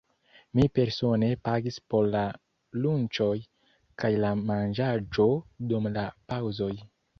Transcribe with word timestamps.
Mi 0.59 0.63
persone 0.77 1.27
pagis 1.47 1.77
por 1.93 2.07
la 2.15 2.23
lunĉoj 2.87 3.37
kaj 4.05 4.13
la 4.25 4.33
manĝaĵo 4.49 5.29
dum 5.75 5.95
la 6.01 6.11
paŭzoj. 6.33 6.75